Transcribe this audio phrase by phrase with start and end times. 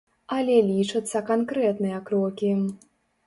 [0.35, 2.51] Але лічацца канкрэтныя крокі.